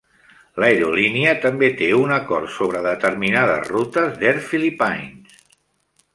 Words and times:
L'aerolínia 0.61 1.33
també 1.43 1.69
té 1.81 1.89
un 1.97 2.13
acord 2.15 2.49
sobre 2.55 2.81
determinades 2.89 3.71
rutes 3.75 4.19
d'Air 4.25 4.35
Philippines. 4.49 5.39